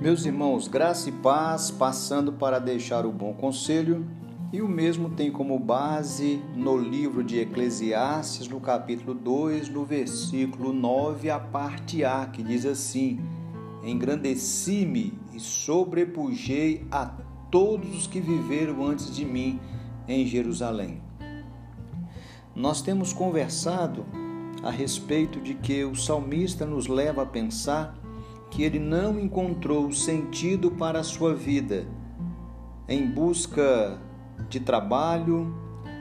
[0.00, 4.06] Meus irmãos, graça e paz, passando para deixar o bom conselho,
[4.50, 10.72] e o mesmo tem como base no livro de Eclesiastes, no capítulo 2, no versículo
[10.72, 13.20] 9, a parte A, que diz assim:
[13.84, 17.04] Engrandeci-me e sobrepujei a
[17.50, 19.60] todos os que viveram antes de mim
[20.08, 21.02] em Jerusalém.
[22.56, 24.06] Nós temos conversado
[24.62, 27.99] a respeito de que o salmista nos leva a pensar
[28.50, 31.86] que ele não encontrou sentido para a sua vida
[32.90, 34.00] em busca
[34.48, 35.54] de trabalho,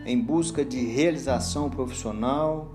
[0.07, 2.73] em busca de realização profissional,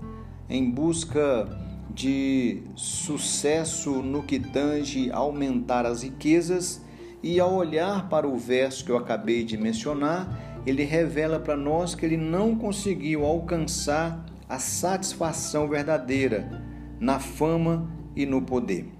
[0.49, 1.49] em busca
[1.93, 6.81] de sucesso no que tange aumentar as riquezas,
[7.21, 11.93] e ao olhar para o verso que eu acabei de mencionar, ele revela para nós
[11.93, 16.63] que ele não conseguiu alcançar a satisfação verdadeira
[16.99, 18.94] na fama e no poder.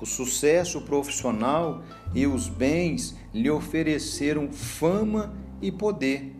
[0.00, 1.82] O sucesso profissional
[2.14, 6.34] e os bens lhe ofereceram fama e poder.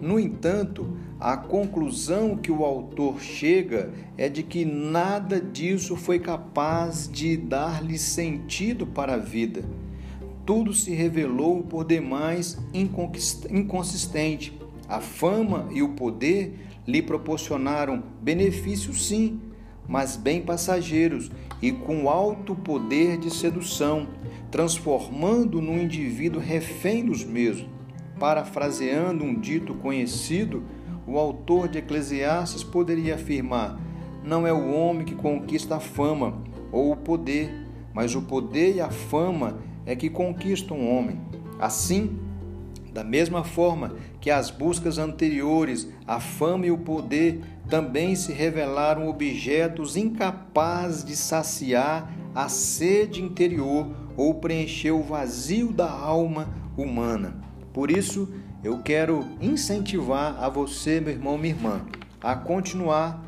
[0.00, 7.08] No entanto, a conclusão que o autor chega é de que nada disso foi capaz
[7.10, 9.64] de dar-lhe sentido para a vida.
[10.44, 12.58] Tudo se revelou por demais
[13.50, 14.56] inconsistente.
[14.88, 16.54] A fama e o poder
[16.86, 19.40] lhe proporcionaram benefícios, sim,
[19.88, 21.30] mas bem passageiros
[21.62, 24.08] e com alto poder de sedução,
[24.50, 27.68] transformando no indivíduo refém dos mesmos.
[28.18, 30.64] Parafraseando um dito conhecido,
[31.06, 33.78] o autor de Eclesiastes poderia afirmar:
[34.24, 36.42] não é o homem que conquista a fama
[36.72, 37.52] ou o poder,
[37.94, 41.20] mas o poder e a fama é que conquistam o homem.
[41.58, 42.18] Assim,
[42.96, 49.06] da mesma forma que as buscas anteriores, a fama e o poder também se revelaram
[49.06, 53.86] objetos incapazes de saciar a sede interior
[54.16, 57.36] ou preencher o vazio da alma humana.
[57.70, 58.32] Por isso,
[58.64, 61.82] eu quero incentivar a você, meu irmão, minha irmã,
[62.22, 63.22] a continuar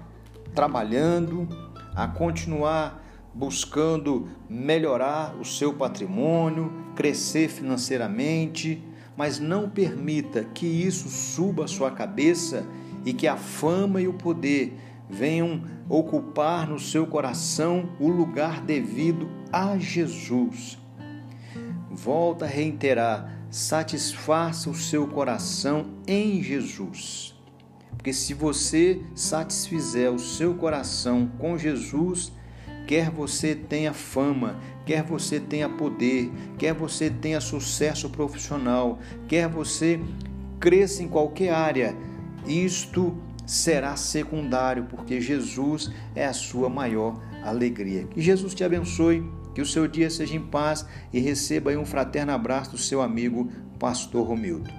[0.55, 1.47] trabalhando,
[1.95, 3.05] a continuar
[3.35, 8.83] buscando melhorar o seu patrimônio, crescer financeiramente,
[9.19, 12.65] mas não permita que isso suba a sua cabeça
[13.05, 14.79] e que a fama e o poder
[15.11, 20.79] venham ocupar no seu coração o lugar devido a Jesus.
[21.91, 27.35] Volta a reiterar: satisfaça o seu coração em Jesus.
[27.97, 32.31] Porque se você satisfizer o seu coração com Jesus,
[32.89, 34.57] quer você tenha fama,
[34.87, 40.01] quer você tenha poder, quer você tenha sucesso profissional, quer você
[40.59, 41.95] cresça em qualquer área,
[42.47, 48.05] isto será secundário, porque Jesus é a sua maior alegria.
[48.05, 49.23] Que Jesus te abençoe,
[49.55, 53.51] que o seu dia seja em paz e receba um fraterno abraço do seu amigo
[53.79, 54.71] Pastor Romildo.